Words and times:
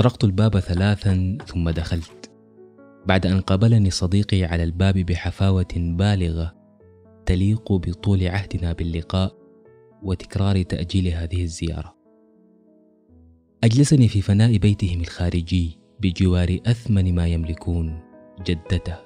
طرقت 0.00 0.24
الباب 0.24 0.58
ثلاثا 0.58 1.38
ثم 1.46 1.70
دخلت 1.70 2.30
بعد 3.06 3.26
أن 3.26 3.40
قابلني 3.40 3.90
صديقي 3.90 4.44
على 4.44 4.64
الباب 4.64 4.94
بحفاوة 4.94 5.68
بالغة 5.76 6.54
تليق 7.26 7.72
بطول 7.72 8.26
عهدنا 8.26 8.72
باللقاء 8.72 9.36
وتكرار 10.02 10.62
تأجيل 10.62 11.08
هذه 11.08 11.42
الزيارة. 11.42 11.96
أجلسني 13.64 14.08
في 14.08 14.22
فناء 14.22 14.56
بيتهم 14.56 15.00
الخارجي 15.00 15.78
بجوار 16.00 16.58
أثمن 16.66 17.14
ما 17.14 17.26
يملكون 17.26 18.00
جدته 18.46 18.96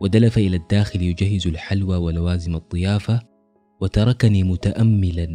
ودلف 0.00 0.38
إلى 0.38 0.56
الداخل 0.56 1.02
يجهز 1.02 1.46
الحلوى 1.46 1.96
ولوازم 1.96 2.56
الضيافة 2.56 3.22
وتركني 3.80 4.42
متأملا 4.42 5.26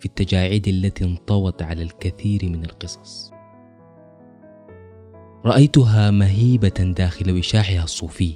في 0.00 0.06
التجاعيد 0.06 0.68
التي 0.68 1.04
انطوت 1.04 1.62
على 1.62 1.82
الكثير 1.82 2.40
من 2.44 2.64
القصص. 2.64 3.39
رأيتها 5.44 6.10
مهيبة 6.10 6.94
داخل 6.96 7.38
وشاحها 7.38 7.84
الصوفي 7.84 8.34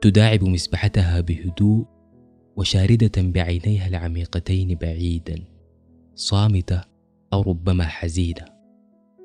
تداعب 0.00 0.44
مسبحتها 0.44 1.20
بهدوء 1.20 1.86
وشاردة 2.56 3.12
بعينيها 3.16 3.86
العميقتين 3.86 4.74
بعيدا 4.74 5.44
صامتة 6.14 6.80
أو 7.32 7.42
ربما 7.42 7.84
حزينة 7.84 8.44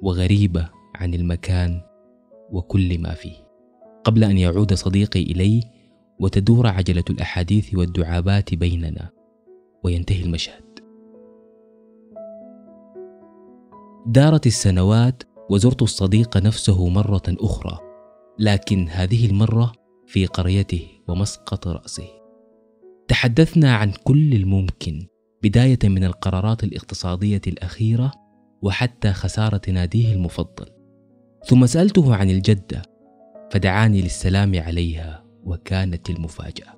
وغريبة 0.01 0.69
عن 0.95 1.13
المكان 1.13 1.81
وكل 2.51 3.01
ما 3.01 3.13
فيه. 3.13 3.47
قبل 4.03 4.23
أن 4.23 4.37
يعود 4.37 4.73
صديقي 4.73 5.23
إلي 5.23 5.63
وتدور 6.19 6.67
عجلة 6.67 7.03
الأحاديث 7.09 7.75
والدعابات 7.75 8.55
بيننا 8.55 9.09
وينتهي 9.83 10.23
المشهد. 10.23 10.63
دارت 14.05 14.47
السنوات 14.47 15.23
وزرت 15.49 15.81
الصديق 15.81 16.37
نفسه 16.37 16.87
مرة 16.87 17.23
أخرى 17.27 17.79
لكن 18.39 18.89
هذه 18.89 19.25
المرة 19.25 19.71
في 20.07 20.25
قريته 20.25 20.87
ومسقط 21.07 21.67
رأسه. 21.67 22.07
تحدثنا 23.07 23.75
عن 23.75 23.91
كل 24.03 24.33
الممكن 24.33 25.07
بداية 25.43 25.79
من 25.83 26.03
القرارات 26.03 26.63
الاقتصادية 26.63 27.41
الأخيرة 27.47 28.11
وحتى 28.61 29.13
خسارة 29.13 29.61
ناديه 29.67 30.13
المفضل. 30.13 30.65
ثم 31.45 31.65
سألته 31.65 32.15
عن 32.15 32.29
الجدة 32.29 32.81
فدعاني 33.51 34.01
للسلام 34.01 34.59
عليها 34.59 35.25
وكانت 35.43 36.09
المفاجأة. 36.09 36.77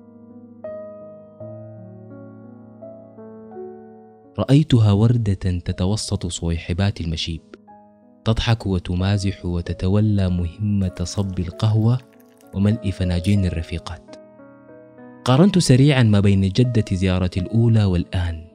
رأيتها 4.38 4.92
وردة 4.92 5.34
تتوسط 5.34 6.26
صويحبات 6.26 7.00
المشيب. 7.00 7.49
تضحك 8.24 8.66
وتمازح 8.66 9.46
وتتولى 9.46 10.28
مهمة 10.28 10.94
صب 11.02 11.38
القهوة 11.38 11.98
وملء 12.54 12.90
فناجين 12.90 13.44
الرفيقات. 13.44 14.16
قارنت 15.24 15.58
سريعا 15.58 16.02
ما 16.02 16.20
بين 16.20 16.40
جدة 16.40 16.84
زيارتي 16.92 17.40
الأولى 17.40 17.84
والآن 17.84 18.46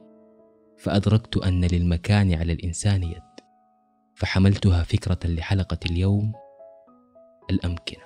فأدركت 0.78 1.36
أن 1.36 1.64
للمكان 1.64 2.34
على 2.34 2.52
الإنسان 2.52 3.02
يد 3.02 3.22
فحملتها 4.14 4.82
فكرة 4.82 5.18
لحلقة 5.24 5.78
اليوم 5.90 6.32
الأمكنة. 7.50 8.05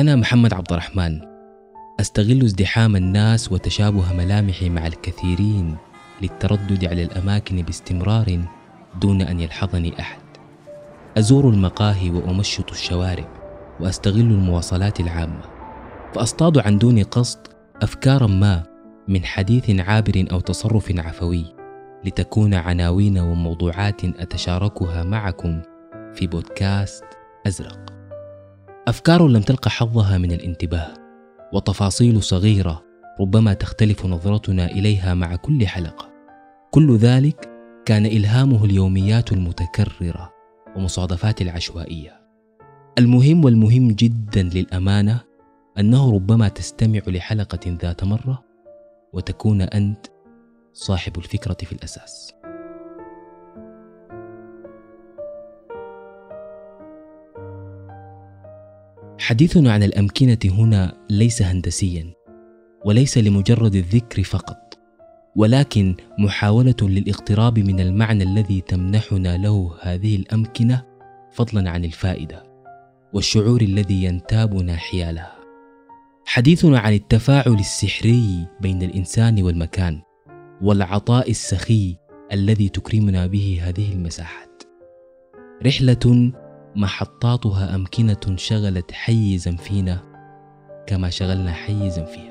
أنا 0.00 0.16
محمد 0.16 0.54
عبد 0.54 0.72
الرحمن. 0.72 1.20
أستغل 2.00 2.42
ازدحام 2.44 2.96
الناس 2.96 3.52
وتشابه 3.52 4.12
ملامحي 4.12 4.68
مع 4.68 4.86
الكثيرين 4.86 5.76
للتردد 6.22 6.84
على 6.84 7.02
الأماكن 7.02 7.62
باستمرار 7.62 8.40
دون 9.00 9.22
أن 9.22 9.40
يلحظني 9.40 10.00
أحد. 10.00 10.22
أزور 11.18 11.48
المقاهي 11.48 12.10
وأمشط 12.10 12.70
الشوارع 12.70 13.28
وأستغل 13.80 14.20
المواصلات 14.20 15.00
العامة. 15.00 15.42
فأصطاد 16.14 16.58
عن 16.58 16.78
دون 16.78 17.02
قصد 17.02 17.38
أفكارا 17.82 18.26
ما 18.26 18.62
من 19.08 19.24
حديث 19.24 19.80
عابر 19.80 20.24
أو 20.32 20.40
تصرف 20.40 20.92
عفوي 20.98 21.44
لتكون 22.04 22.54
عناوين 22.54 23.18
وموضوعات 23.18 24.04
أتشاركها 24.04 25.02
معكم 25.02 25.62
في 26.14 26.26
بودكاست 26.26 27.04
أزرق. 27.46 27.99
أفكار 28.90 29.28
لم 29.28 29.42
تلقى 29.42 29.70
حظها 29.70 30.18
من 30.18 30.32
الانتباه 30.32 30.94
وتفاصيل 31.52 32.22
صغيرة 32.22 32.84
ربما 33.20 33.54
تختلف 33.54 34.06
نظرتنا 34.06 34.66
إليها 34.66 35.14
مع 35.14 35.36
كل 35.36 35.66
حلقة. 35.66 36.10
كل 36.70 36.96
ذلك 36.96 37.48
كان 37.86 38.06
إلهامه 38.06 38.64
اليوميات 38.64 39.32
المتكررة 39.32 40.32
ومصادفات 40.76 41.42
العشوائية. 41.42 42.20
المهم 42.98 43.44
والمهم 43.44 43.92
جدا 43.92 44.42
للأمانة 44.42 45.20
أنه 45.78 46.14
ربما 46.14 46.48
تستمع 46.48 47.00
لحلقة 47.06 47.76
ذات 47.82 48.04
مرة 48.04 48.44
وتكون 49.12 49.62
أنت 49.62 50.06
صاحب 50.72 51.18
الفكرة 51.18 51.56
في 51.60 51.72
الأساس. 51.72 52.32
حديثنا 59.20 59.72
عن 59.72 59.82
الأمكنة 59.82 60.38
هنا 60.44 60.96
ليس 61.10 61.42
هندسيا 61.42 62.14
وليس 62.84 63.18
لمجرد 63.18 63.74
الذكر 63.74 64.22
فقط 64.22 64.78
ولكن 65.36 65.94
محاولة 66.18 66.76
للاقتراب 66.82 67.58
من 67.58 67.80
المعنى 67.80 68.24
الذي 68.24 68.60
تمنحنا 68.60 69.36
له 69.36 69.74
هذه 69.80 70.16
الأمكنة 70.16 70.84
فضلا 71.32 71.70
عن 71.70 71.84
الفائدة 71.84 72.44
والشعور 73.12 73.60
الذي 73.60 74.04
ينتابنا 74.04 74.76
حيالها. 74.76 75.36
حديثنا 76.24 76.78
عن 76.78 76.92
التفاعل 76.92 77.54
السحري 77.54 78.46
بين 78.60 78.82
الإنسان 78.82 79.42
والمكان 79.42 80.00
والعطاء 80.62 81.30
السخي 81.30 81.96
الذي 82.32 82.68
تكرمنا 82.68 83.26
به 83.26 83.60
هذه 83.62 83.92
المساحات. 83.92 84.62
رحلة 85.66 86.32
محطاتها 86.76 87.74
أمكنة 87.74 88.36
شغلت 88.36 88.92
حيزا 88.92 89.56
فينا 89.56 90.02
كما 90.86 91.10
شغلنا 91.10 91.52
حيزا 91.52 92.04
فيها 92.04 92.30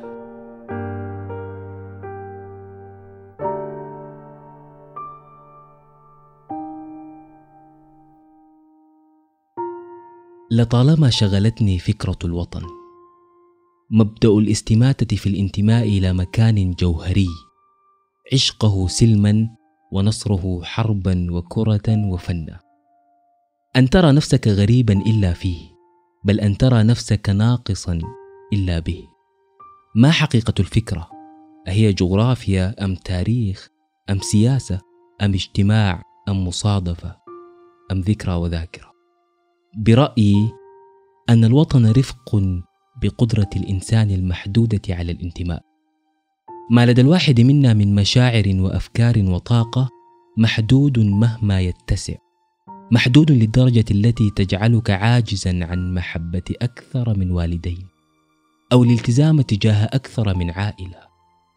لطالما 10.52 11.10
شغلتني 11.10 11.80
فكرة 11.80 12.18
الوطن 12.26 12.62
مبدأ 13.92 14.30
الاستماتة 14.30 15.16
في 15.16 15.30
الانتماء 15.30 15.84
إلى 15.84 16.14
مكان 16.14 16.72
جوهري 16.72 17.28
عشقه 18.34 18.88
سلما 18.88 19.48
ونصره 19.92 20.62
حربا 20.64 21.28
وكرة 21.32 22.10
وفنا. 22.12 22.69
أن 23.80 23.90
ترى 23.90 24.12
نفسك 24.12 24.48
غريبا 24.48 24.94
إلا 24.94 25.34
فيه 25.34 25.60
بل 26.24 26.40
أن 26.40 26.58
ترى 26.58 26.84
نفسك 26.84 27.30
ناقصا 27.30 28.00
إلا 28.54 28.80
به. 28.80 29.08
ما 29.96 30.12
حقيقة 30.12 30.54
الفكرة؟ 30.60 31.10
أهي 31.68 31.94
جغرافيا 31.94 32.86
أم 32.86 32.96
تاريخ؟ 32.96 33.70
أم 34.10 34.20
سياسة؟ 34.20 34.82
أم 35.22 35.34
اجتماع؟ 35.34 36.04
أم 36.30 36.48
مصادفة؟ 36.48 37.16
أم 37.92 38.02
ذكرى 38.02 38.34
وذاكرة؟ 38.34 38.92
برأيي 39.78 40.52
أن 41.30 41.46
الوطن 41.46 41.92
رفق 41.92 42.42
بقدرة 43.02 43.50
الإنسان 43.56 44.12
المحدودة 44.12 44.82
على 44.90 45.12
الانتماء. 45.12 45.62
ما 46.72 46.86
لدى 46.86 47.02
الواحد 47.02 47.42
منا 47.42 47.74
من 47.74 47.96
مشاعر 47.96 48.44
وأفكار 48.48 49.20
وطاقة 49.20 49.90
محدود 50.38 51.00
مهما 51.00 51.62
يتسع. 51.62 52.29
محدود 52.92 53.32
للدرجة 53.32 53.86
التي 53.92 54.30
تجعلك 54.30 54.90
عاجزا 54.90 55.66
عن 55.66 55.94
محبة 55.94 56.44
أكثر 56.62 57.18
من 57.18 57.32
والدين 57.32 57.88
أو 58.72 58.84
الالتزام 58.84 59.42
تجاه 59.42 59.86
أكثر 59.86 60.36
من 60.38 60.52
عائلة 60.52 60.98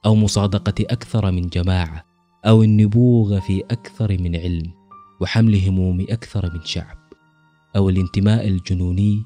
أو 0.07 0.15
مصادقة 0.15 0.85
أكثر 0.91 1.31
من 1.31 1.49
جماعة 1.49 2.05
أو 2.47 2.63
النبوغ 2.63 3.41
في 3.41 3.63
أكثر 3.71 4.23
من 4.23 4.37
علم 4.37 4.73
وحمل 5.21 5.69
هموم 5.69 6.07
أكثر 6.11 6.53
من 6.55 6.65
شعب 6.65 6.99
أو 7.77 7.89
الانتماء 7.89 8.49
الجنوني 8.49 9.23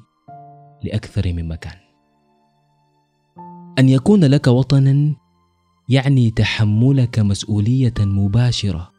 لأكثر 0.83 1.33
من 1.33 1.47
مكان. 1.47 1.77
أن 3.79 3.89
يكون 3.89 4.23
لك 4.23 4.47
وطنا 4.47 5.15
يعني 5.89 6.31
تحملك 6.31 7.19
مسؤولية 7.19 7.93
مباشرة 7.99 8.91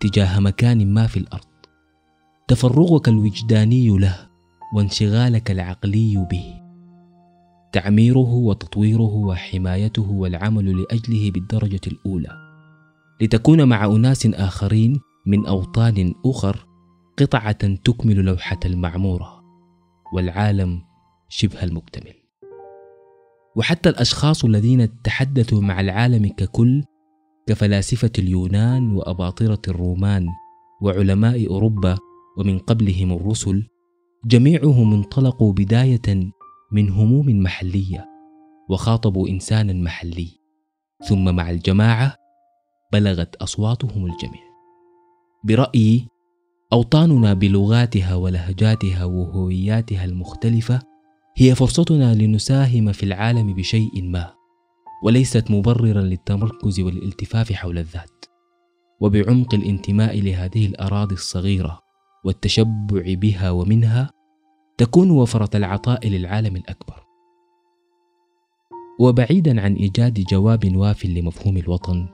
تجاه 0.00 0.40
مكان 0.40 0.94
ما 0.94 1.06
في 1.06 1.16
الأرض. 1.16 1.53
تفرغك 2.48 3.08
الوجداني 3.08 3.98
له 3.98 4.28
وانشغالك 4.76 5.50
العقلي 5.50 6.26
به. 6.30 6.60
تعميره 7.72 8.32
وتطويره 8.34 9.14
وحمايته 9.14 10.10
والعمل 10.10 10.82
لأجله 10.82 11.30
بالدرجة 11.30 11.80
الأولى. 11.86 12.36
لتكون 13.20 13.68
مع 13.68 13.84
أناس 13.84 14.26
آخرين 14.26 15.00
من 15.26 15.46
أوطان 15.46 16.14
أخر 16.26 16.66
قطعة 17.18 17.74
تكمل 17.74 18.16
لوحة 18.16 18.60
المعمورة 18.64 19.44
والعالم 20.14 20.82
شبه 21.28 21.62
المكتمل. 21.62 22.14
وحتى 23.56 23.88
الأشخاص 23.88 24.44
الذين 24.44 25.02
تحدثوا 25.02 25.60
مع 25.60 25.80
العالم 25.80 26.28
ككل 26.28 26.84
كفلاسفة 27.46 28.12
اليونان 28.18 28.96
وأباطرة 28.96 29.60
الرومان 29.68 30.26
وعلماء 30.82 31.46
أوروبا 31.50 31.98
ومن 32.36 32.58
قبلهم 32.58 33.12
الرسل 33.12 33.68
جميعهم 34.26 34.92
انطلقوا 34.92 35.52
بداية 35.52 36.32
من 36.72 36.90
هموم 36.90 37.42
محلية 37.42 38.08
وخاطبوا 38.68 39.28
إنسانا 39.28 39.72
محلي. 39.72 40.28
ثم 41.08 41.34
مع 41.36 41.50
الجماعة 41.50 42.16
بلغت 42.92 43.36
أصواتهم 43.36 44.06
الجميع. 44.06 44.42
برأيي 45.44 46.08
أوطاننا 46.72 47.34
بلغاتها 47.34 48.14
ولهجاتها 48.14 49.04
وهوياتها 49.04 50.04
المختلفة 50.04 50.82
هي 51.36 51.54
فرصتنا 51.54 52.14
لنساهم 52.14 52.92
في 52.92 53.02
العالم 53.02 53.54
بشيء 53.54 54.02
ما 54.02 54.34
وليست 55.04 55.50
مبررا 55.50 56.00
للتمركز 56.00 56.80
والالتفاف 56.80 57.52
حول 57.52 57.78
الذات. 57.78 58.24
وبعمق 59.00 59.54
الانتماء 59.54 60.20
لهذه 60.20 60.66
الأراضي 60.66 61.14
الصغيرة 61.14 61.83
والتشبع 62.24 63.14
بها 63.14 63.50
ومنها 63.50 64.10
تكون 64.78 65.10
وفرة 65.10 65.56
العطاء 65.56 66.08
للعالم 66.08 66.56
الأكبر. 66.56 67.04
وبعيدا 69.00 69.60
عن 69.60 69.74
إيجاد 69.74 70.20
جواب 70.20 70.76
واف 70.76 71.06
لمفهوم 71.06 71.56
الوطن 71.56 72.08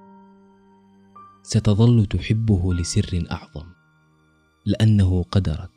ستظل 1.42 2.06
تحبه 2.06 2.74
لسر 2.74 3.26
أعظم 3.30 3.66
لأنه 4.66 5.22
قدرك 5.22 5.70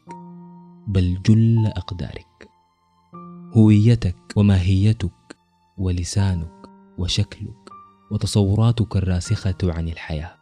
بل 0.88 1.22
جل 1.26 1.66
أقدارك 1.66 2.50
هويتك 3.58 4.18
وماهيتك 4.36 5.38
ولسانك 5.78 6.70
وشكلك 6.98 7.70
وتصوراتك 8.12 8.96
الراسخة 8.96 9.58
عن 9.64 9.88
الحياة 9.88 10.36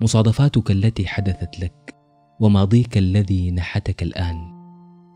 مصادفاتك 0.00 0.70
التي 0.70 1.06
حدثت 1.06 1.60
لك 1.60 1.91
وماضيك 2.40 2.98
الذي 2.98 3.50
نحتك 3.50 4.02
الآن 4.02 4.36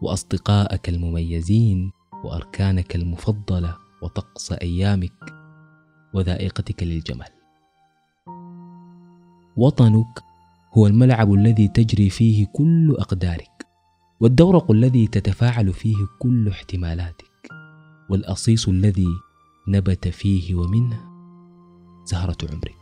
واصدقائك 0.02 0.88
المميزين 0.88 1.92
وأركانك 2.24 2.96
المفضلة 2.96 3.76
وطقس 4.02 4.52
أيامك 4.52 5.12
وذائقتك 6.14 6.82
للجمال. 6.82 7.28
وطنك 9.56 10.22
هو 10.72 10.86
الملعب 10.86 11.32
الذي 11.34 11.68
تجري 11.68 12.10
فيه 12.10 12.46
كل 12.52 12.96
أقدارك 12.98 13.66
والدورق 14.20 14.70
الذي 14.70 15.06
تتفاعل 15.06 15.72
فيه 15.72 15.96
كل 16.18 16.48
احتمالاتك 16.48 17.26
والأصيص 18.10 18.68
الذي 18.68 19.08
نبت 19.68 20.08
فيه 20.08 20.54
ومنه 20.54 21.00
زهرة 22.04 22.36
عمرك. 22.50 22.76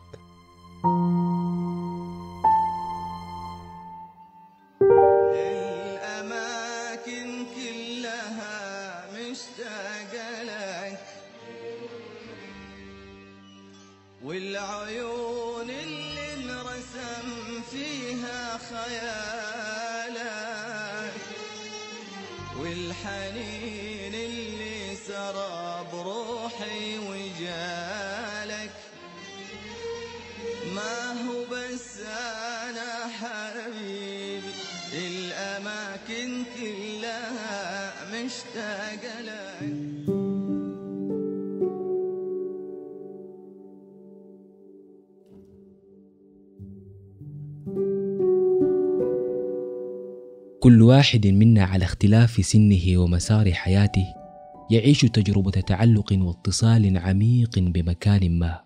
كل 50.64 50.82
واحد 50.82 51.26
منا 51.26 51.62
على 51.64 51.84
اختلاف 51.84 52.46
سنه 52.46 52.98
ومسار 52.98 53.52
حياته 53.52 54.06
يعيش 54.70 55.00
تجربة 55.00 55.50
تعلق 55.50 56.12
واتصال 56.12 56.98
عميق 56.98 57.58
بمكان 57.58 58.38
ما. 58.38 58.60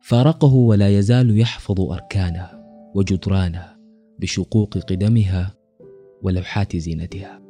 فارقه 0.00 0.54
ولا 0.54 0.98
يزال 0.98 1.40
يحفظ 1.40 1.80
أركانه 1.80 2.48
وجدرانه 2.94 3.64
بشقوق 4.18 4.78
قدمها 4.78 5.54
ولوحات 6.22 6.76
زينتها. 6.76 7.40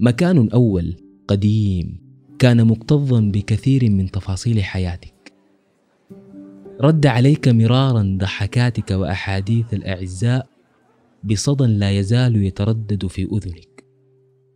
مكان 0.00 0.48
أول 0.50 0.96
قديم 1.28 2.00
كان 2.38 2.64
مكتظا 2.66 3.20
بكثير 3.20 3.90
من 3.90 4.10
تفاصيل 4.10 4.62
حياتك. 4.64 5.32
رد 6.80 7.06
عليك 7.06 7.48
مرارا 7.48 8.16
ضحكاتك 8.20 8.90
وأحاديث 8.90 9.74
الأعزاء 9.74 10.51
بصدى 11.24 11.64
لا 11.64 11.90
يزال 11.90 12.44
يتردد 12.44 13.06
في 13.06 13.22
أذنك. 13.22 13.84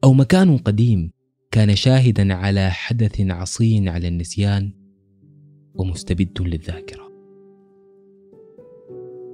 أو 0.04 0.12
مكان 0.12 0.58
قديم 0.58 1.10
كان 1.50 1.76
شاهدا 1.76 2.34
على 2.34 2.70
حدث 2.70 3.20
عصي 3.20 3.88
على 3.88 4.08
النسيان 4.08 4.72
ومستبد 5.74 6.42
للذاكرة. 6.42 7.06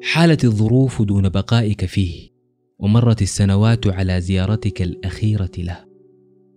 حالت 0.02 0.44
الظروف 0.44 1.02
دون 1.02 1.29
بقائك 1.29 1.84
فيه 1.84 2.29
ومرت 2.79 3.23
السنوات 3.23 3.87
على 3.87 4.20
زيارتك 4.20 4.82
الأخيرة 4.82 5.50
له 5.58 5.85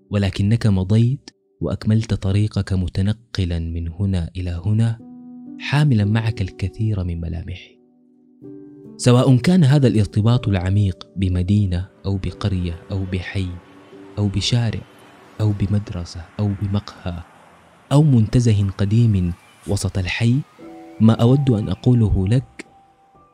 ولكنك 0.09 0.67
مضيت 0.67 1.29
وأكملت 1.61 2.13
طريقك 2.13 2.73
متنقلا 2.73 3.59
من 3.59 3.87
هنا 3.87 4.29
إلى 4.37 4.61
هنا 4.65 4.99
حاملا 5.59 6.05
معك 6.05 6.41
الكثير 6.41 7.03
من 7.03 7.21
ملامحه 7.21 7.74
سواء 8.97 9.35
كان 9.37 9.63
هذا 9.63 9.87
الارتباط 9.87 10.47
العميق 10.47 11.07
بمدينة 11.15 11.87
أو 12.05 12.17
بقرية 12.17 12.81
أو 12.91 13.03
بحي 13.11 13.47
أو 14.17 14.27
بشارع 14.27 14.81
أو 15.41 15.51
بمدرسة 15.59 16.21
أو 16.39 16.51
بمقهى 16.61 17.23
أو 17.91 18.03
منتزه 18.03 18.69
قديم 18.77 19.33
وسط 19.67 19.97
الحي 19.97 20.35
ما 21.01 21.13
أود 21.13 21.49
أن 21.49 21.69
أقوله 21.69 22.27
لك 22.27 22.65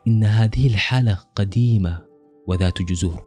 إن 0.08 0.24
هذه 0.24 0.68
الحالة 0.68 1.20
قديمة 1.36 2.01
وذات 2.48 2.82
جذور. 2.82 3.24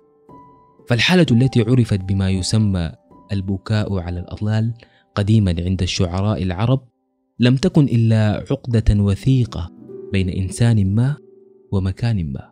فالحالة 0.89 1.27
التي 1.31 1.63
عرفت 1.63 2.01
بما 2.01 2.31
يسمى 2.31 2.93
البكاء 3.33 3.99
على 3.99 4.21
الاطلال 4.21 4.75
قديما 5.15 5.55
عند 5.59 5.83
الشعراء 5.83 6.43
العرب 6.43 6.89
لم 7.41 7.57
تكن 7.57 7.85
إلا 7.85 8.45
عقدة 8.51 9.03
وثيقة 9.03 9.71
بين 10.13 10.29
إنسان 10.29 10.95
ما 10.95 11.17
ومكان 11.75 12.33
ما. 12.33 12.51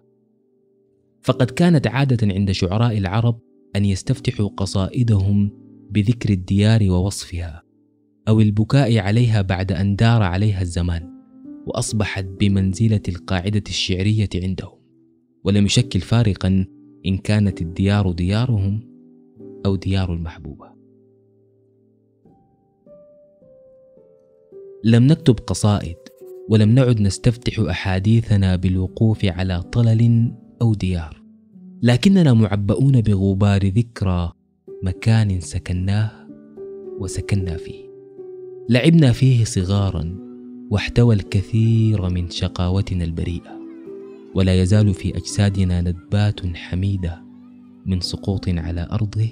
فقد 1.22 1.50
كانت 1.50 1.86
عادة 1.86 2.34
عند 2.34 2.50
شعراء 2.50 2.98
العرب 2.98 3.40
أن 3.76 3.84
يستفتحوا 3.84 4.48
قصائدهم 4.48 5.50
بذكر 5.90 6.30
الديار 6.30 6.90
ووصفها 6.90 7.62
أو 8.28 8.40
البكاء 8.40 8.98
عليها 8.98 9.42
بعد 9.42 9.72
أن 9.72 9.96
دار 9.96 10.22
عليها 10.22 10.62
الزمان 10.62 11.12
وأصبحت 11.66 12.24
بمنزلة 12.24 13.02
القاعدة 13.08 13.62
الشعرية 13.68 14.28
عندهم. 14.34 14.78
ولم 15.44 15.64
يشكل 15.64 16.00
فارقا 16.00 16.66
إن 17.06 17.18
كانت 17.18 17.62
الديار 17.62 18.12
ديارهم 18.12 18.80
أو 19.66 19.76
ديار 19.76 20.12
المحبوبة. 20.12 20.72
لم 24.84 25.06
نكتب 25.06 25.34
قصائد 25.34 25.96
ولم 26.48 26.74
نعد 26.74 27.00
نستفتح 27.00 27.58
أحاديثنا 27.58 28.56
بالوقوف 28.56 29.24
على 29.24 29.62
طلل 29.62 30.32
أو 30.62 30.74
ديار. 30.74 31.22
لكننا 31.82 32.32
معبؤون 32.32 33.00
بغبار 33.00 33.66
ذكرى 33.66 34.32
مكان 34.82 35.40
سكناه 35.40 36.10
وسكنا 37.00 37.56
فيه. 37.56 37.84
لعبنا 38.68 39.12
فيه 39.12 39.44
صغارا 39.44 40.16
واحتوى 40.70 41.14
الكثير 41.14 42.08
من 42.08 42.30
شقاوتنا 42.30 43.04
البريئة. 43.04 43.62
ولا 44.34 44.62
يزال 44.62 44.94
في 44.94 45.16
أجسادنا 45.16 45.80
ندبات 45.80 46.46
حميدة 46.46 47.22
من 47.86 48.00
سقوط 48.00 48.48
على 48.48 48.88
أرضه 48.92 49.28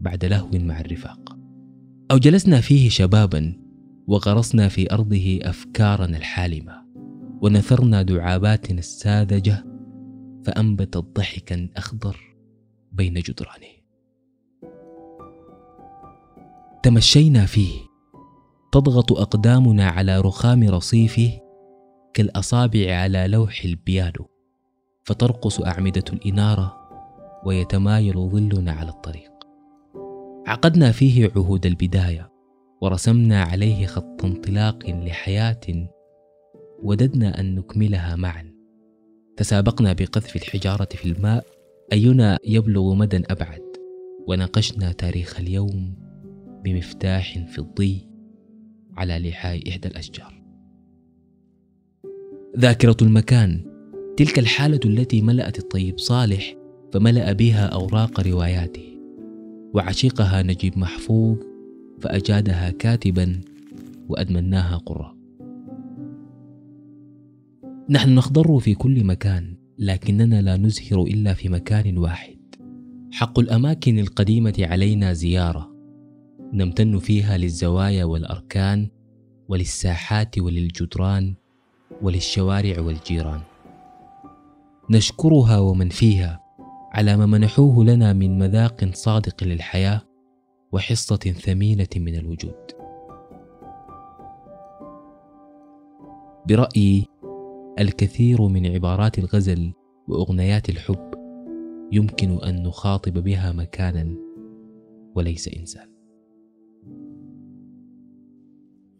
بعد 0.00 0.24
لهو 0.24 0.48
مع 0.54 0.80
الرفاق. 0.80 1.36
أو 2.10 2.18
جلسنا 2.18 2.60
فيه 2.60 2.88
شبابا 2.88 3.59
وغرسنا 4.10 4.68
في 4.68 4.92
أرضه 4.92 5.38
أفكارنا 5.42 6.16
الحالمة 6.16 6.84
ونثرنا 7.42 8.02
دعاباتنا 8.02 8.78
الساذجة 8.78 9.64
فأنبتت 10.44 10.96
ضحكا 10.98 11.68
أخضر 11.76 12.16
بين 12.92 13.14
جدرانه. 13.14 13.80
تمشينا 16.82 17.46
فيه 17.46 17.72
تضغط 18.72 19.12
أقدامنا 19.12 19.86
على 19.86 20.20
رخام 20.20 20.68
رصيفه 20.68 21.40
كالأصابع 22.14 22.94
على 22.94 23.26
لوح 23.28 23.64
البيانو 23.64 24.28
فترقص 25.04 25.60
أعمدة 25.60 26.04
الإنارة 26.12 26.76
ويتمايل 27.46 28.14
ظلنا 28.14 28.72
على 28.72 28.88
الطريق. 28.88 29.30
عقدنا 30.46 30.92
فيه 30.92 31.32
عهود 31.36 31.66
البداية 31.66 32.39
ورسمنا 32.80 33.42
عليه 33.42 33.86
خط 33.86 34.24
انطلاق 34.24 34.90
لحياة 34.90 35.60
وددنا 36.82 37.40
أن 37.40 37.54
نكملها 37.54 38.16
معا. 38.16 38.54
تسابقنا 39.36 39.92
بقذف 39.92 40.36
الحجارة 40.36 40.88
في 40.90 41.04
الماء 41.04 41.46
أينا 41.92 42.38
يبلغ 42.44 42.94
مدى 42.94 43.22
أبعد. 43.30 43.62
وناقشنا 44.26 44.92
تاريخ 44.92 45.40
اليوم 45.40 45.94
بمفتاح 46.64 47.46
فضي 47.56 48.08
على 48.96 49.18
لحاء 49.28 49.68
إحدى 49.68 49.88
الأشجار. 49.88 50.42
ذاكرة 52.58 52.96
المكان 53.02 53.64
تلك 54.16 54.38
الحالة 54.38 54.80
التي 54.84 55.22
ملأت 55.22 55.58
الطيب 55.58 55.98
صالح 55.98 56.56
فملأ 56.92 57.32
بها 57.32 57.66
أوراق 57.66 58.20
رواياته. 58.20 58.96
وعشيقها 59.74 60.42
نجيب 60.42 60.78
محفوظ 60.78 61.49
فأجادها 62.00 62.70
كاتبا 62.70 63.40
وأدمناها 64.08 64.76
قراء. 64.76 65.16
نحن 67.90 68.14
نخضر 68.14 68.58
في 68.58 68.74
كل 68.74 69.04
مكان 69.04 69.54
لكننا 69.78 70.42
لا 70.42 70.56
نزهر 70.56 71.02
إلا 71.02 71.34
في 71.34 71.48
مكان 71.48 71.98
واحد. 71.98 72.36
حق 73.12 73.38
الأماكن 73.38 73.98
القديمة 73.98 74.54
علينا 74.58 75.12
زيارة. 75.12 75.70
نمتن 76.52 76.98
فيها 76.98 77.38
للزوايا 77.38 78.04
والأركان 78.04 78.88
وللساحات 79.48 80.38
وللجدران 80.38 81.34
وللشوارع 82.02 82.80
والجيران. 82.80 83.40
نشكرها 84.90 85.58
ومن 85.58 85.88
فيها 85.88 86.40
على 86.92 87.16
ما 87.16 87.26
منحوه 87.26 87.84
لنا 87.84 88.12
من 88.12 88.38
مذاق 88.38 88.90
صادق 88.94 89.44
للحياة 89.44 90.09
وحصة 90.72 91.16
ثمينة 91.16 91.88
من 91.96 92.14
الوجود. 92.14 92.72
برأيي 96.48 97.06
الكثير 97.78 98.42
من 98.42 98.66
عبارات 98.66 99.18
الغزل 99.18 99.72
وأغنيات 100.08 100.68
الحب 100.68 101.10
يمكن 101.92 102.38
أن 102.38 102.62
نخاطب 102.62 103.12
بها 103.12 103.52
مكانا 103.52 104.16
وليس 105.14 105.48
إنسان. 105.48 105.90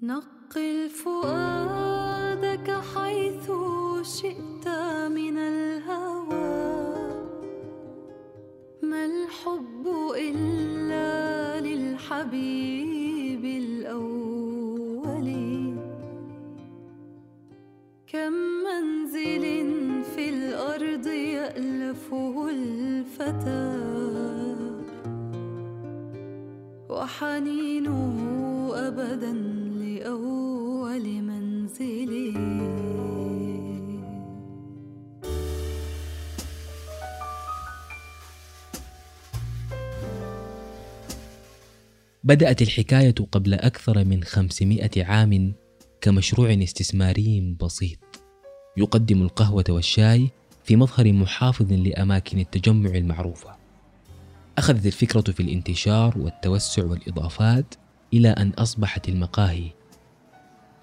نقل 0.03 0.89
فؤادك 1.05 2.71
حيث 2.71 3.51
شئت 4.03 4.69
من 5.09 5.39
الهوى. 5.39 6.51
ما 8.83 9.05
الحب 9.05 9.87
إلا 10.17 11.30
للحبيب 12.11 13.45
الأول. 13.45 15.31
كم 18.07 18.33
منزل 18.67 19.45
في 20.03 20.29
الأرض 20.29 21.07
يألفه 21.07 22.51
الفتى. 22.51 23.77
وحنينه 26.91 28.17
أبدا 28.75 29.33
لأول. 29.81 30.30
بدأت 42.25 42.63
الحكاية 42.63 43.15
قبل 43.33 43.55
أكثر 43.55 44.05
من 44.05 44.25
خمسمائة 44.25 45.05
عام 45.05 45.53
كمشروع 46.01 46.53
استثماري 46.63 47.57
بسيط. 47.61 47.99
يقدم 48.77 49.23
القهوة 49.23 49.65
والشاي 49.69 50.31
في 50.65 50.77
مظهر 50.77 51.13
محافظ 51.13 51.73
لأماكن 51.73 52.39
التجمع 52.39 52.91
المعروفة. 52.91 53.57
أخذت 54.59 54.87
الفكرة 54.87 55.33
في 55.33 55.41
الانتشار 55.41 56.19
والتوسع 56.19 56.85
والإضافات 56.85 57.75
إلى 58.15 58.29
أن 58.29 58.51
أصبحت 58.51 59.09
المقاهي 59.09 59.71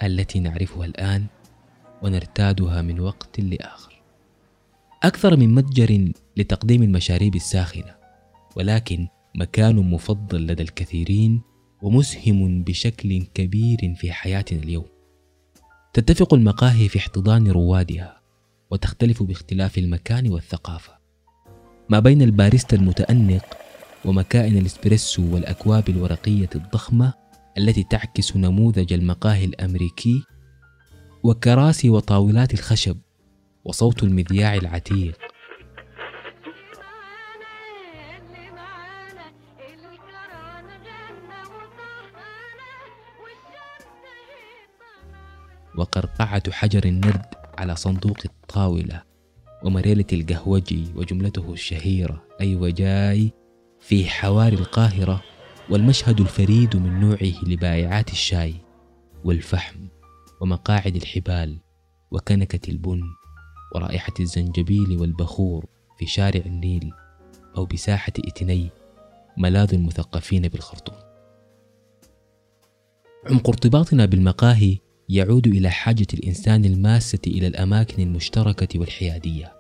التي 0.04 0.40
نعرفها 0.40 0.86
الآن 0.86 1.26
ونرتادها 2.02 2.82
من 2.82 3.00
وقت 3.00 3.40
لآخر. 3.40 4.02
أكثر 5.04 5.38
من 5.38 5.56
متجر 5.56 6.12
لتقديم 6.38 6.84
المشاريب 6.84 7.36
الساخنة 7.36 7.96
ولكن 8.56 9.08
مكان 9.38 9.76
مفضل 9.76 10.48
لدى 10.48 10.64
الكثيرين 10.64 11.42
ومسهم 11.82 12.64
بشكل 12.64 13.24
كبير 13.34 13.96
في 13.96 14.12
حياتنا 14.12 14.64
اليوم. 14.64 14.86
تتفق 15.94 16.34
المقاهي 16.34 16.90
في 16.90 17.00
احتضان 17.00 17.48
روادها 17.48 18.22
وتختلف 18.72 19.24
باختلاف 19.24 19.78
المكان 19.78 20.32
والثقافة. 20.32 20.98
ما 21.90 22.00
بين 22.00 22.22
الباريستا 22.22 22.76
المتأنق 22.76 23.58
ومكائن 24.06 24.58
الإسبريسو 24.58 25.34
والأكواب 25.34 25.90
الورقية 25.90 26.50
الضخمة 26.56 27.14
التي 27.58 27.84
تعكس 27.84 28.38
نموذج 28.38 28.94
المقاهي 28.94 29.46
الأمريكي 29.46 30.24
وكراسي 31.24 31.90
وطاولات 31.90 32.54
الخشب 32.54 32.98
وصوت 33.66 34.04
المذياع 34.04 34.56
العتيق. 34.56 35.18
وقرقعة 45.78 46.52
حجر 46.52 46.86
النرد 46.86 47.26
على 47.58 47.76
صندوق 47.76 48.18
الطاولة 48.26 49.04
ومريلة 49.64 50.06
القهوجي 50.14 50.88
وجملته 50.96 51.54
الشهيرة 51.54 52.24
أيوة 52.42 52.70
جاي 52.70 53.32
في 53.80 54.06
حواري 54.06 54.56
القاهرة 54.56 55.24
والمشهد 55.70 56.20
الفريد 56.20 56.76
من 56.76 57.00
نوعه 57.00 57.44
لبائعات 57.44 58.12
الشاي 58.12 58.56
والفحم 59.24 59.88
ومقاعد 60.42 60.96
الحبال 60.96 61.58
وكنكة 62.12 62.70
البن 62.70 63.02
ورائحة 63.76 64.14
الزنجبيل 64.20 64.98
والبخور 64.98 65.66
في 66.00 66.06
شارع 66.06 66.42
النيل 66.46 66.92
أو 67.58 67.66
بساحة 67.66 68.14
إتني 68.20 68.70
ملاذ 69.38 69.74
المثقفين 69.74 70.48
بالخرطوم. 70.48 70.96
عمق 73.30 73.48
ارتباطنا 73.50 74.06
بالمقاهي 74.06 74.78
يعود 75.10 75.48
إلى 75.48 75.70
حاجة 75.70 76.08
الإنسان 76.14 76.66
الماسة 76.66 77.20
إلى 77.28 77.48
الأماكن 77.48 78.04
المشتركة 78.04 78.80
والحيادية 78.80 79.54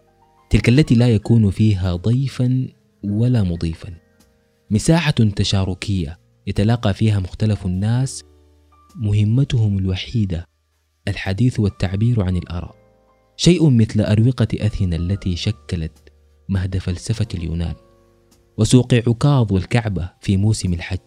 تلك 0.50 0.70
التي 0.70 0.96
لا 0.96 1.10
يكون 1.10 1.51
فيها 1.51 1.96
ضيفا 1.96 2.68
ولا 3.04 3.44
مضيفا. 3.44 3.94
مساحة 4.72 5.12
تشاركية 5.12 6.20
يتلاقى 6.48 6.94
فيها 6.94 7.20
مختلف 7.20 7.66
الناس 7.66 8.24
مهمتهم 8.96 9.77
الوحيدة 9.77 10.48
الحديث 11.08 11.60
والتعبير 11.60 12.24
عن 12.24 12.38
الآراء. 12.38 12.75
شيء 13.38 13.70
مثل 13.70 14.01
أروقة 14.01 14.48
أثينا 14.54 14.96
التي 14.96 15.36
شكلت 15.36 16.13
مهد 16.50 16.77
فلسفة 16.77 17.27
اليونان 17.34 17.75
وسوق 18.58 18.94
عكاظ 18.94 19.54
والكعبة 19.54 20.10
في 20.22 20.38
موسم 20.38 20.74
الحج 20.74 21.00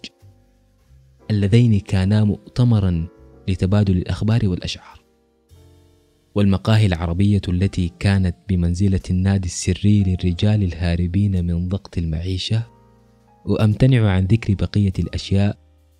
اللذين 1.30 1.80
كانا 1.80 2.25
مؤتمرا 2.25 3.06
لتبادل 3.50 3.97
الأخبار 3.97 4.49
والأشعار. 4.49 5.00
والمقاهي 6.35 6.87
العربية 6.87 7.40
التي 7.49 7.92
كانت 7.99 8.37
بمنزلة 8.49 9.00
النادي 9.11 9.49
السري 9.49 10.02
للرجال 10.02 10.62
الهاربين 10.62 11.45
من 11.45 11.69
ضغط 11.69 11.99
المعيشة 11.99 12.62
وأمتنع 13.45 14.11
عن 14.11 14.25
ذكر 14.25 14.54
بقية 14.54 14.92
الأشياء 14.99 15.59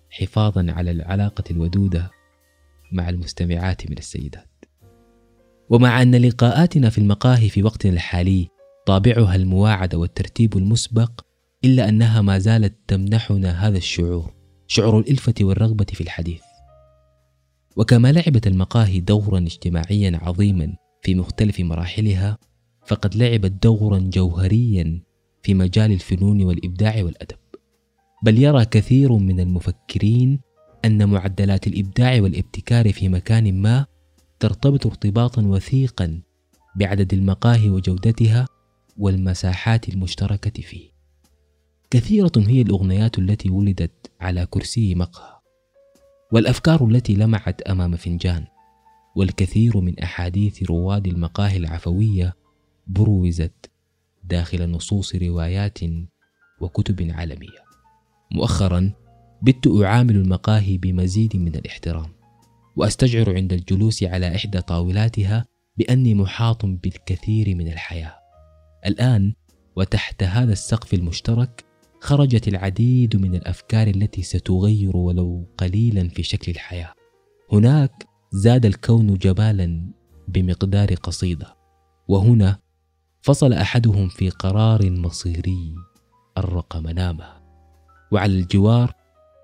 حفاظا 0.09 0.65
على 0.69 0.91
العلاقة 0.91 1.43
الودودة 1.51 2.11
مع 2.91 3.09
المستمعات 3.09 3.89
من 3.89 3.97
السيدات. 3.97 4.65
ومع 5.69 6.01
أن 6.01 6.15
لقاءاتنا 6.15 6.89
في 6.89 6.97
المقاهي 6.97 7.49
في 7.49 7.63
وقتنا 7.63 7.93
الحالي 7.93 8.47
طابعها 8.85 9.35
المواعده 9.35 9.97
والترتيب 9.97 10.57
المسبق 10.57 11.21
إلا 11.65 11.89
أنها 11.89 12.21
ما 12.21 12.39
زالت 12.39 12.75
تمنحنا 12.87 13.67
هذا 13.67 13.77
الشعور 13.77 14.33
شعور 14.67 14.99
الإلفة 14.99 15.33
والرغبة 15.41 15.85
في 15.85 16.01
الحديث. 16.01 16.50
وكما 17.77 18.11
لعبت 18.11 18.47
المقاهي 18.47 18.99
دورا 18.99 19.39
اجتماعيا 19.39 20.19
عظيما 20.21 20.75
في 21.01 21.15
مختلف 21.15 21.59
مراحلها 21.59 22.37
فقد 22.85 23.15
لعبت 23.15 23.51
دورا 23.63 23.99
جوهريا 23.99 25.01
في 25.43 25.53
مجال 25.53 25.91
الفنون 25.91 26.43
والإبداع 26.43 27.03
والأدب. 27.03 27.37
بل 28.23 28.43
يرى 28.43 28.65
كثير 28.65 29.13
من 29.13 29.39
المفكرين 29.39 30.39
أن 30.85 31.09
معدلات 31.09 31.67
الإبداع 31.67 32.21
والابتكار 32.21 32.93
في 32.93 33.09
مكان 33.09 33.61
ما 33.61 33.85
ترتبط 34.39 34.85
ارتباطا 34.85 35.41
وثيقا 35.41 36.21
بعدد 36.75 37.13
المقاهي 37.13 37.69
وجودتها 37.69 38.47
والمساحات 38.97 39.89
المشتركة 39.89 40.61
فيه. 40.61 40.91
كثيرة 41.89 42.31
هي 42.37 42.61
الأغنيات 42.61 43.19
التي 43.19 43.49
ولدت 43.49 44.11
على 44.21 44.45
كرسي 44.45 44.95
مقهى. 44.95 45.40
والأفكار 46.31 46.87
التي 46.87 47.13
لمعت 47.13 47.61
أمام 47.61 47.95
فنجان 47.95 48.45
والكثير 49.15 49.77
من 49.77 49.99
أحاديث 49.99 50.63
رواد 50.63 51.07
المقاهي 51.07 51.57
العفوية 51.57 52.35
بروزت 52.87 53.71
داخل 54.23 54.71
نصوص 54.71 55.15
روايات 55.15 55.79
وكتب 56.61 57.11
عالمية. 57.11 57.61
مؤخرا 58.31 58.91
بت 59.41 59.67
أعامل 59.67 60.15
المقاهي 60.15 60.77
بمزيد 60.77 61.35
من 61.35 61.55
الاحترام 61.55 62.11
وأستشعر 62.75 63.35
عند 63.35 63.53
الجلوس 63.53 64.03
على 64.03 64.35
إحدى 64.35 64.61
طاولاتها 64.61 65.45
بأني 65.77 66.13
محاط 66.13 66.65
بالكثير 66.65 67.55
من 67.55 67.67
الحياة. 67.67 68.15
الآن 68.85 69.33
وتحت 69.75 70.23
هذا 70.23 70.51
السقف 70.51 70.93
المشترك 70.93 71.70
خرجت 72.01 72.47
العديد 72.47 73.15
من 73.15 73.35
الأفكار 73.35 73.87
التي 73.87 74.23
ستغير 74.23 74.97
ولو 74.97 75.47
قليلا 75.57 76.09
في 76.09 76.23
شكل 76.23 76.51
الحياة. 76.51 76.93
هناك 77.51 78.05
زاد 78.31 78.65
الكون 78.65 79.13
جبالا 79.13 79.91
بمقدار 80.27 80.93
قصيدة. 80.93 81.55
وهنا 82.07 82.59
فصل 83.21 83.53
أحدهم 83.53 84.07
في 84.07 84.29
قرار 84.29 84.91
مصيري 84.91 85.75
ارق 86.37 86.77
منامه 86.77 87.41
وعلى 88.11 88.33
الجوار 88.39 88.93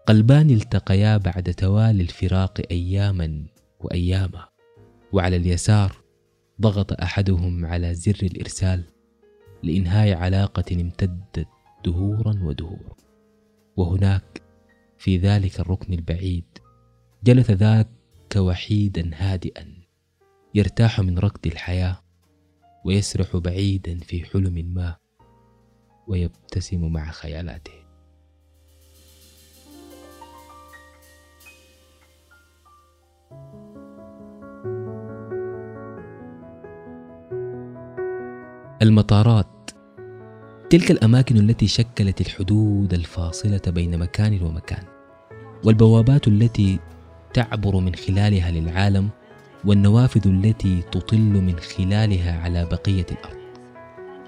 قلبان 0.08 0.50
التقيا 0.50 1.18
بعد 1.18 1.54
توالي 1.54 2.04
الفراق 2.04 2.62
اياما 2.72 3.46
واياما. 3.80 4.46
وعلى 5.14 5.36
اليسار 5.36 5.96
ضغط 6.62 7.02
أحدهم 7.02 7.66
على 7.66 7.94
زر 7.96 8.20
الإرسال 8.24 8.84
لإنهاء 9.64 10.14
علاقة 10.18 10.76
امتدت 10.82 11.48
دهورا 11.86 12.40
ودهورا. 12.44 12.96
وهناك 13.78 14.42
في 14.98 15.18
ذلك 15.18 15.60
الركن 15.60 15.94
البعيد 15.94 16.46
جلس 17.24 17.52
ذاك 17.52 17.90
وحيدا 18.38 19.12
هادئا 19.14 19.74
يرتاح 20.56 21.00
من 21.00 21.20
ركض 21.20 21.48
الحياة 21.48 22.04
ويسرح 22.86 23.38
بعيدا 23.38 24.00
في 24.00 24.24
حلم 24.24 24.74
ما 24.74 24.96
ويبتسم 26.08 26.94
مع 26.94 27.12
خيالاته. 27.12 27.88
المطارات 38.82 39.57
تلك 40.70 40.92
الأماكن 40.92 41.38
التي 41.38 41.68
شكلت 41.68 42.22
الحدود 42.22 42.94
الفاصلة 42.94 43.62
بين 43.68 44.00
مكان 44.00 44.42
ومكان 44.42 44.84
والبوابات 45.64 46.28
التي 46.28 46.80
تعبر 47.34 47.76
من 47.76 47.96
خلالها 47.96 48.52
للعالم 48.52 49.10
والنوافذ 49.66 50.28
التي 50.28 50.82
تطل 50.92 51.18
من 51.20 51.60
خلالها 51.60 52.40
على 52.40 52.66
بقية 52.66 53.06
الأرض. 53.12 53.38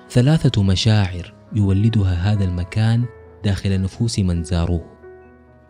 ثلاثة 0.10 0.64
مشاعر 0.64 1.34
يولدها 1.56 2.14
هذا 2.14 2.44
المكان 2.44 3.06
داخل 3.44 3.82
نفوس 3.82 4.20
من 4.20 4.44
زاروه 4.44 4.86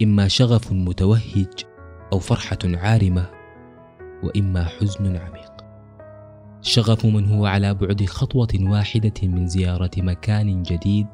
إما 0.04 0.28
شغف 0.28 0.72
متوهج 0.72 1.64
أو 2.14 2.20
فرحة 2.20 2.60
عارمة 2.66 3.30
وإما 4.24 4.66
حزن 4.66 5.18
عميق. 5.18 5.49
شغف 6.62 7.06
من 7.06 7.26
هو 7.32 7.46
على 7.46 7.74
بعد 7.74 8.06
خطوة 8.06 8.48
واحدة 8.62 9.14
من 9.24 9.48
زيارة 9.48 9.92
مكان 9.98 10.64
جديد 10.64 11.08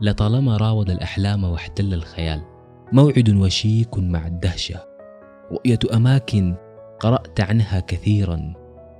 لطالما 0.00 0.56
راود 0.56 0.90
الأحلام 0.90 1.44
واحتل 1.44 1.94
الخيال. 1.94 2.42
موعد 2.92 3.30
وشيك 3.30 3.98
مع 3.98 4.26
الدهشة. 4.26 4.84
رؤية 5.52 5.78
أماكن 5.94 6.56
قرأت 7.00 7.40
عنها 7.40 7.80
كثيرا 7.80 8.54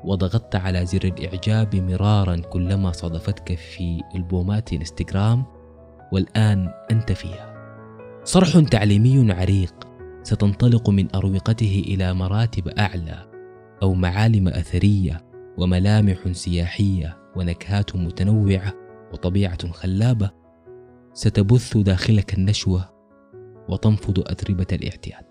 وضغطت 0.04 0.56
على 0.56 0.86
زر 0.86 1.04
الإعجاب 1.04 1.76
مرارا 1.76 2.36
كلما 2.36 2.92
صادفتك 2.92 3.54
في 3.54 4.00
ألبومات 4.14 4.72
الانستغرام 4.72 5.44
والآن 6.12 6.68
أنت 6.90 7.12
فيها. 7.12 7.54
صرح 8.24 8.58
تعليمي 8.68 9.32
عريق 9.32 9.74
ستنطلق 10.22 10.90
من 10.90 11.14
أروقته 11.14 11.84
إلى 11.86 12.14
مراتب 12.14 12.68
أعلى 12.68 13.26
أو 13.82 13.94
معالم 13.94 14.48
أثرية. 14.48 15.29
وملامح 15.60 16.32
سياحية 16.32 17.18
ونكهات 17.36 17.96
متنوعة 17.96 18.74
وطبيعة 19.12 19.72
خلابة 19.72 20.30
ستبث 21.14 21.76
داخلك 21.76 22.34
النشوة 22.34 22.90
وتنفض 23.68 24.18
اتربه 24.18 24.66
الاعتياد. 24.72 25.24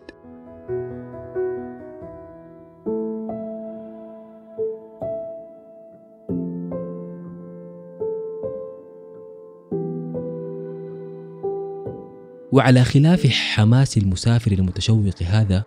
وعلى 12.52 12.84
خلاف 12.84 13.28
حماس 13.28 13.98
المسافر 13.98 14.52
المتشوق 14.52 15.24
هذا 15.24 15.64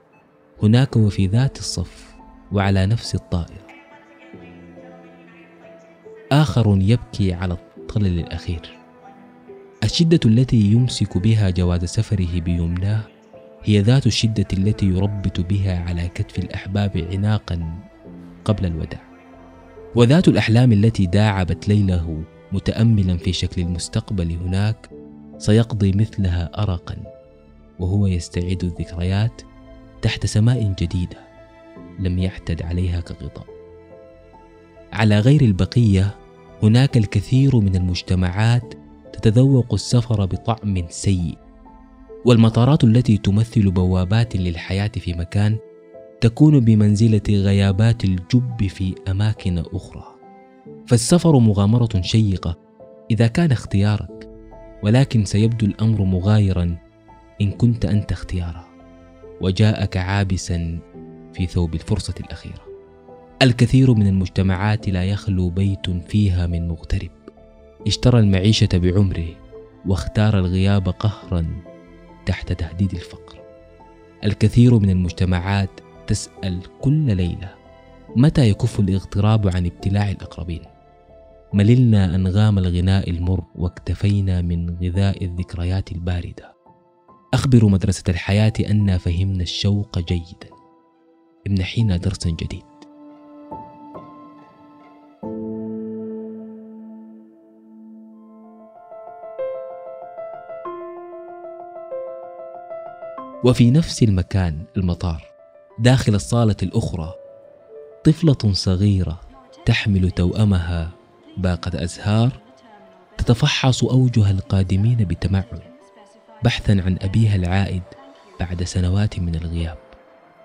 هناك 0.62 0.96
وفي 0.96 1.27
ذات 1.27 1.59
الصف 1.59 2.14
وعلى 2.53 2.87
نفس 2.87 3.14
الطائرة 3.14 3.62
آخر 6.33 6.79
يبكي 6.81 7.33
على 7.33 7.55
الطلل 7.55 8.18
الأخير. 8.18 8.79
الشدة 9.85 10.21
التي 10.25 10.57
يمسك 10.57 11.18
بها 11.18 11.51
جواز 11.51 11.85
سفره 11.85 12.40
بيمناه 12.40 13.01
هي 13.64 13.81
ذات 13.81 14.07
الشدة 14.07 14.47
التي 14.53 14.87
يربط 14.87 15.40
بها 15.40 15.79
على 15.79 16.09
كتف 16.09 16.38
الأحباب 16.38 17.09
عناقا 17.12 17.79
قبل 18.45 18.66
الوداع. 18.66 19.01
وذات 19.95 20.29
الأحلام 20.29 20.73
التي 20.73 21.07
داعبت 21.07 21.68
ليله 21.68 22.23
متأملا 22.53 23.16
في 23.16 23.33
شكل 23.33 23.62
المستقبل 23.62 24.33
هناك 24.33 24.90
سيقضي 25.38 25.92
مثلها 25.92 26.62
أرقا 26.62 26.97
وهو 27.79 28.07
يستعيد 28.07 28.64
الذكريات 28.64 29.42
تحت 30.03 30.27
سماء 30.27 30.75
جديدة 30.79 31.18
لم 31.99 32.18
يعتد 32.18 32.62
عليها 32.62 33.01
كغطاء. 33.01 33.47
على 34.92 35.21
غير 35.21 35.40
البقية 35.40 36.22
هناك 36.62 36.96
الكثير 36.96 37.57
من 37.57 37.77
المجتمعات 37.77 38.75
تتذوق 39.12 39.75
السفر 39.75 40.25
بطعم 40.25 40.85
سيء. 40.88 41.38
والمطارات 42.25 42.85
التي 42.85 43.18
تمثل 43.18 43.70
بوابات 43.70 44.37
للحياة 44.37 44.90
في 44.96 45.14
مكان 45.14 45.59
تكون 46.20 46.61
بمنزلة 46.61 47.22
غيابات 47.31 48.05
الجب 48.05 48.66
في 48.66 48.94
أماكن 49.09 49.59
أخرى. 49.59 50.05
فالسفر 50.87 51.38
مغامرة 51.38 52.01
شيقة 52.01 52.59
إذا 53.11 53.27
كان 53.27 53.53
اختيارك 53.53 54.31
ولكن 54.83 55.25
سيبدو 55.25 55.66
الأمر 55.66 56.03
مغايرا 56.03 56.79
إن 57.40 57.51
كنت 57.51 57.85
أنت 57.85 58.12
اختياره 58.12 58.66
وجاءك 59.40 59.96
عابسا 59.96 60.79
في 61.35 61.46
ثوب 61.46 61.75
الفرصة 61.75 62.14
الأخيرة. 62.20 62.72
الكثير 63.42 63.94
من 63.94 64.07
المجتمعات 64.07 64.88
لا 64.88 65.05
يخلو 65.05 65.50
بيت 65.50 65.90
فيها 65.90 66.46
من 66.46 66.68
مغترب. 66.68 67.11
اشترى 67.87 68.20
المعيشة 68.20 68.68
بعمره 68.74 69.28
واختار 69.87 70.38
الغياب 70.38 70.88
قهرا 70.88 71.46
تحت 72.26 72.52
تهديد 72.52 72.92
الفقر. 72.92 73.38
الكثير 74.24 74.78
من 74.78 74.90
المجتمعات 74.90 75.70
تسأل 76.07 76.61
كل 76.81 77.16
ليلة 77.16 77.55
متى 78.16 78.48
يكف 78.50 78.81
الاغتراب 78.81 79.48
عن 79.48 79.66
ابتلاع 79.66 80.11
الأقربين. 80.11 80.62
مللنا 81.52 82.14
انغام 82.14 82.59
الغناء 82.59 83.11
المر 83.11 83.44
واكتفينا 83.55 84.42
من 84.42 84.70
غذاء 84.70 85.24
الذكريات 85.24 85.92
الباردة. 85.92 86.55
أخبر 87.35 87.66
مدرسة 87.66 88.05
الحياة 88.09 88.52
انا 88.70 88.98
فهمنا 88.98 89.42
الشوق 89.42 89.98
جيدا. 89.98 90.50
امنحينا 91.46 91.96
درسا 91.96 92.31
جديد 92.31 92.72
وفي 103.44 103.70
نفس 103.70 104.02
المكان 104.02 104.59
المطار 104.76 105.24
داخل 105.78 106.14
الصالة 106.14 106.57
الأخرى 106.62 107.14
طفلة 108.05 108.52
صغيرة 108.52 109.20
تحمل 109.66 110.11
توأمها 110.11 110.90
باقة 111.37 111.85
أزهار 111.85 112.31
تتفحص 113.18 113.85
أوجه 113.85 114.31
القادمين 114.31 114.96
بتمعن 114.96 115.61
بحثا 116.44 116.72
عن 116.72 116.98
أبيها 117.02 117.37
العائد 117.37 117.83
بعد 118.40 118.64
سنوات 118.64 119.18
من 119.18 119.35
الغياب 119.35 119.78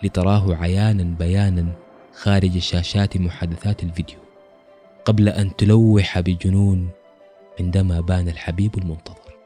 لتراه 0.03 0.55
عيانا 0.55 1.03
بيانا 1.03 1.65
خارج 2.15 2.57
شاشات 2.57 3.17
محادثات 3.17 3.83
الفيديو 3.83 4.19
قبل 5.05 5.29
أن 5.29 5.55
تلوح 5.55 6.19
بجنون 6.19 6.89
عندما 7.59 8.01
بان 8.01 8.27
الحبيب 8.29 8.77
المنتظر. 8.77 9.37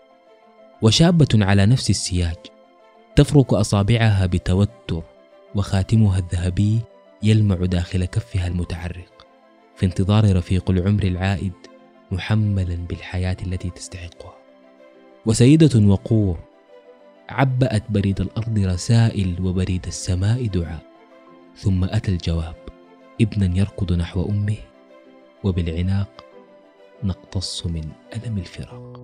وشابة 0.81 1.27
على 1.33 1.65
نفس 1.65 1.89
السياج 1.89 2.37
تفرك 3.15 3.53
أصابعها 3.53 4.25
بتوتر 4.25 5.03
وخاتمها 5.55 6.19
الذهبي 6.19 6.79
يلمع 7.23 7.55
داخل 7.55 8.05
كفها 8.05 8.47
المتعرق. 8.47 9.27
في 9.75 9.85
انتظار 9.85 10.35
رفيق 10.35 10.71
العمر 10.71 11.03
العائد 11.03 11.53
محملا 12.11 12.75
بالحياة 12.75 13.37
التي 13.43 13.69
تستحقها. 13.69 14.33
وسيدة 15.25 15.87
وقور 15.87 16.39
عبأت 17.29 17.83
بريد 17.91 18.21
الأرض 18.21 18.59
رسائل 18.59 19.35
وبريد 19.41 19.87
السماء 19.87 20.47
دعاء. 20.47 20.83
ثم 21.55 21.83
أتى 21.83 22.11
الجواب 22.11 22.55
ابنا 23.21 23.57
يركض 23.57 23.93
نحو 23.93 24.29
أمه 24.29 24.57
وبالعناق 25.43 26.25
نقتص 27.03 27.65
من 27.65 27.83
ألم 28.15 28.37
الفراق. 28.37 29.01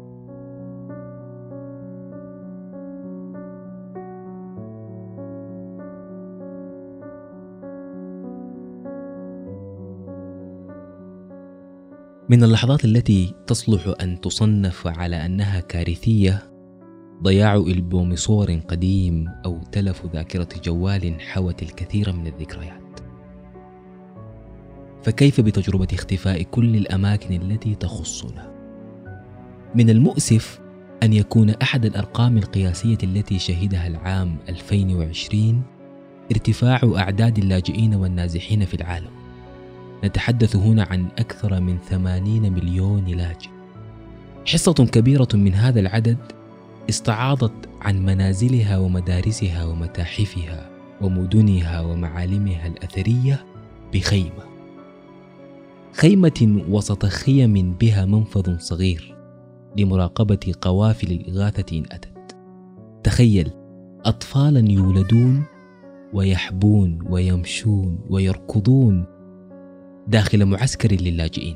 من 12.30 12.44
اللحظات 12.44 12.86
التي 12.86 13.34
تصلح 13.48 13.94
أن 14.02 14.22
تصنف 14.22 14.88
على 14.88 15.26
أنها 15.26 15.60
كارثية 15.60 16.44
ضياع 17.24 17.56
ألبوم 17.56 18.16
صور 18.16 18.52
قديم 18.52 19.28
أو 19.46 19.62
تلف 19.72 20.06
ذاكرة 20.14 20.48
جوال 20.64 21.22
حوت 21.22 21.64
الكثير 21.64 22.12
من 22.12 22.28
الذكريات 22.28 23.00
فكيف 25.04 25.42
بتجربة 25.42 25.88
اختفاء 25.94 26.42
كل 26.42 26.76
الأماكن 26.76 27.42
التي 27.42 27.76
تخصنا؟ 27.76 28.54
من 29.76 29.90
المؤسف 29.90 30.60
أن 31.04 31.14
يكون 31.14 31.50
أحد 31.50 31.86
الأرقام 31.86 32.38
القياسية 32.38 32.98
التي 33.04 33.40
شهدها 33.40 33.88
العام 33.88 34.36
2020 34.50 35.62
ارتفاع 36.32 36.80
أعداد 36.96 37.38
اللاجئين 37.38 37.96
والنازحين 37.96 38.66
في 38.66 38.74
العالم 38.74 39.27
نتحدث 40.04 40.56
هنا 40.56 40.84
عن 40.84 41.08
أكثر 41.18 41.60
من 41.60 41.78
80 41.78 42.54
مليون 42.54 43.06
لاجئ. 43.06 43.50
حصة 44.46 44.74
كبيرة 44.74 45.28
من 45.34 45.54
هذا 45.54 45.80
العدد 45.80 46.18
استعاضت 46.90 47.70
عن 47.82 48.06
منازلها 48.06 48.78
ومدارسها 48.78 49.66
ومتاحفها 49.66 50.70
ومدنها 51.02 51.82
ومعالمها 51.82 52.68
الأثرية 52.68 53.46
بخيمة. 53.94 54.44
خيمة 55.94 56.64
وسط 56.70 57.06
خيم 57.06 57.74
بها 57.74 58.06
منفذ 58.06 58.58
صغير 58.60 59.16
لمراقبة 59.78 60.54
قوافل 60.62 61.12
الإغاثة 61.12 61.78
إن 61.78 61.84
أتت. 61.92 62.36
تخيل 63.04 63.52
أطفالا 64.06 64.72
يولدون 64.72 65.44
ويحبون 66.14 67.00
ويمشون 67.10 68.00
ويركضون 68.10 69.06
داخل 70.08 70.46
معسكر 70.46 70.92
للاجئين. 70.92 71.56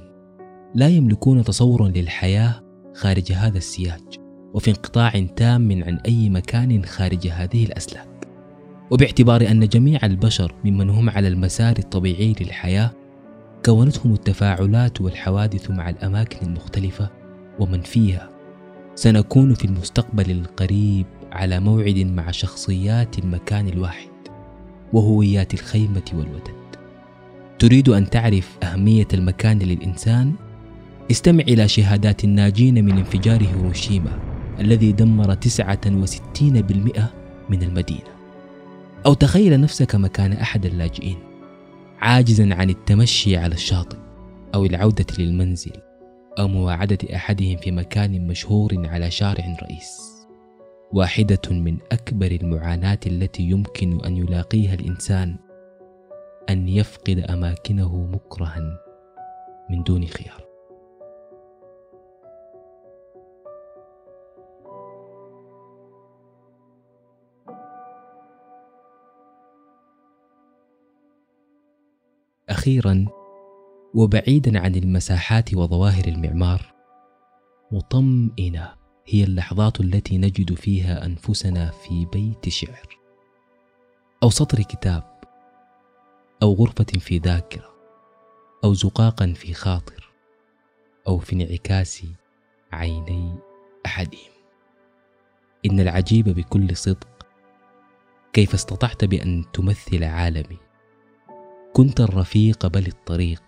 لا 0.76 0.88
يملكون 0.88 1.44
تصورا 1.44 1.88
للحياة 1.88 2.64
خارج 2.94 3.32
هذا 3.32 3.58
السياج 3.58 4.02
وفي 4.54 4.70
انقطاع 4.70 5.26
تام 5.36 5.84
عن 5.84 5.98
أي 6.06 6.30
مكان 6.30 6.86
خارج 6.86 7.28
هذه 7.28 7.66
الأسلاك. 7.66 8.08
وباعتبار 8.92 9.52
أن 9.52 9.68
جميع 9.68 10.00
البشر 10.04 10.56
ممن 10.66 10.90
هم 10.90 11.10
على 11.10 11.28
المسار 11.28 11.78
الطبيعي 11.80 12.36
للحياة 12.42 12.92
كونتهم 13.66 14.14
التفاعلات 14.14 15.02
والحوادث 15.02 15.72
مع 15.72 15.90
الأماكن 15.90 16.48
المختلفة 16.48 17.10
ومن 17.60 17.82
فيها 17.82 18.30
سنكون 18.96 19.54
في 19.54 19.66
المستقبل 19.66 20.32
القريب 20.32 21.06
على 21.32 21.60
موعد 21.60 21.98
مع 21.98 22.32
شخصيات 22.32 23.20
المكان 23.20 23.68
الواحد 23.68 24.10
وهويات 24.94 25.54
الخيمة 25.54 26.04
والوتد 26.14 26.61
تريد 27.62 27.90
أن 27.90 28.10
تعرف 28.10 28.58
أهمية 28.64 29.08
المكان 29.14 29.60
للإنسان؟ 29.60 30.34
استمع 31.12 31.44
إلى 31.44 31.68
شهادات 31.68 32.24
الناجين 32.24 32.86
من 32.86 32.98
انفجار 32.98 33.44
هيروشيما 33.44 34.20
الذي 34.60 34.92
دمر 34.92 35.36
69% 35.36 35.38
من 37.50 37.64
المدينة 37.64 38.12
أو 39.06 39.14
تخيل 39.14 39.62
نفسك 39.62 39.96
مكان 39.96 40.34
أحد 40.34 40.66
اللاجئين 40.66 41.18
عاجزا 42.00 42.54
عن 42.54 42.70
التمشي 42.70 43.38
على 43.38 43.56
الشاطئ 43.56 43.98
أو 44.56 44.66
العودة 44.66 45.06
للمنزل 45.20 45.74
أو 46.40 46.48
مواعدة 46.48 47.16
أحدهم 47.16 47.58
في 47.58 47.72
مكان 47.72 48.28
مشهور 48.28 48.88
على 48.88 49.12
شارع 49.12 49.58
رئيس 49.64 49.98
واحدة 50.94 51.42
من 51.52 51.78
أكبر 51.92 52.32
المعاناة 52.42 53.00
التي 53.08 53.44
يمكن 53.44 54.06
أن 54.06 54.18
يلاقيها 54.18 54.74
الإنسان 54.74 55.36
أن 56.50 56.70
يفقد 56.70 57.20
أماكنه 57.20 58.06
مكرها 58.06 58.80
من 59.70 59.84
دون 59.84 60.06
خيار. 60.06 60.52
أخيرا 72.50 73.06
وبعيدا 73.94 74.60
عن 74.60 74.76
المساحات 74.76 75.54
وظواهر 75.54 76.08
المعمار 76.08 76.74
مطمئنة 77.72 78.74
هي 79.08 79.24
اللحظات 79.24 79.80
التي 79.80 80.18
نجد 80.18 80.54
فيها 80.54 81.06
أنفسنا 81.06 81.72
في 81.72 82.06
بيت 82.06 82.50
شعر 82.50 83.00
أو 84.24 84.30
سطر 84.30 84.62
كتاب. 84.62 85.11
أو 86.42 86.54
غرفة 86.54 87.00
في 87.00 87.18
ذاكرة 87.18 87.72
أو 88.64 88.74
زقاقا 88.74 89.34
في 89.34 89.54
خاطر 89.54 90.12
أو 91.08 91.18
في 91.18 91.34
انعكاس 91.36 92.04
عيني 92.72 93.36
أحدهم. 93.86 94.32
إن 95.66 95.80
العجيب 95.80 96.30
بكل 96.30 96.78
صدق 96.78 97.28
كيف 98.34 98.54
استطعت 98.54 99.06
بأن 99.06 99.46
تمثل 99.54 100.04
عالمي؟ 100.04 100.58
كنت 101.74 102.02
الرفيق 102.02 102.68
بل 102.68 102.88
الطريق 102.88 103.44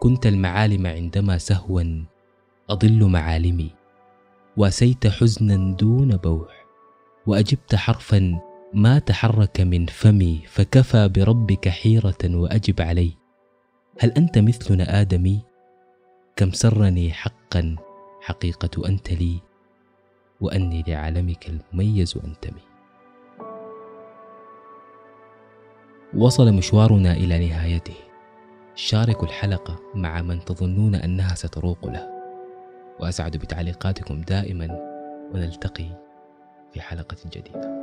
كنت 0.00 0.26
المعالم 0.26 0.86
عندما 0.86 1.38
سهوا 1.38 2.04
أضل 2.70 3.04
معالمي. 3.04 3.70
وأسيت 4.56 5.06
حزنا 5.06 5.76
دون 5.76 6.16
بوح 6.16 6.66
وأجبت 7.26 7.74
حرفا 7.74 8.40
ما 8.76 8.98
تحرك 8.98 9.60
من 9.60 9.86
فمي 9.86 10.42
فكفى 10.46 11.08
بربك 11.08 11.68
حيرة 11.68 12.18
وأجب 12.24 12.80
علي. 12.80 13.12
هل 13.98 14.10
أنت 14.10 14.38
مثلنا 14.38 15.00
آدمي؟ 15.00 15.42
كم 16.36 16.50
سرني 16.50 17.12
حقا 17.12 17.76
حقيقة 18.20 18.88
أنت 18.88 19.12
لي 19.12 19.40
وأني 20.40 20.84
لعالمك 20.88 21.48
المميز 21.48 22.18
أنتمي 22.24 22.60
وصل 26.14 26.52
مشوارنا 26.52 27.12
إلى 27.12 27.48
نهايته. 27.48 27.96
شاركوا 28.74 29.28
الحلقة 29.28 29.80
مع 29.94 30.22
من 30.22 30.44
تظنون 30.44 30.94
أنها 30.94 31.34
ستروق 31.34 31.86
له. 31.86 32.08
وأسعد 33.00 33.36
بتعليقاتكم 33.36 34.20
دائما 34.20 34.68
ونلتقي 35.34 35.88
في 36.72 36.80
حلقة 36.80 37.16
جديدة. 37.26 37.75